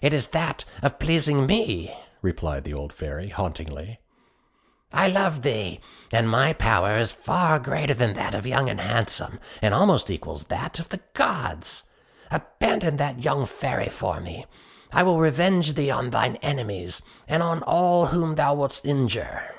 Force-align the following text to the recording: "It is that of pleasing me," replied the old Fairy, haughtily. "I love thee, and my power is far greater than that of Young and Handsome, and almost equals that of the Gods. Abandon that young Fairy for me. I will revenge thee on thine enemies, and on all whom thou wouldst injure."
"It 0.00 0.14
is 0.14 0.28
that 0.28 0.64
of 0.80 0.98
pleasing 0.98 1.44
me," 1.44 1.94
replied 2.22 2.64
the 2.64 2.72
old 2.72 2.94
Fairy, 2.94 3.28
haughtily. 3.28 4.00
"I 4.90 5.06
love 5.06 5.42
thee, 5.42 5.80
and 6.10 6.30
my 6.30 6.54
power 6.54 6.96
is 6.98 7.12
far 7.12 7.58
greater 7.58 7.92
than 7.92 8.14
that 8.14 8.34
of 8.34 8.46
Young 8.46 8.70
and 8.70 8.80
Handsome, 8.80 9.38
and 9.60 9.74
almost 9.74 10.10
equals 10.10 10.44
that 10.44 10.78
of 10.78 10.88
the 10.88 11.02
Gods. 11.12 11.82
Abandon 12.30 12.96
that 12.96 13.22
young 13.22 13.44
Fairy 13.44 13.90
for 13.90 14.18
me. 14.18 14.46
I 14.94 15.02
will 15.02 15.18
revenge 15.18 15.74
thee 15.74 15.90
on 15.90 16.08
thine 16.08 16.36
enemies, 16.36 17.02
and 17.28 17.42
on 17.42 17.62
all 17.64 18.06
whom 18.06 18.36
thou 18.36 18.54
wouldst 18.54 18.86
injure." 18.86 19.54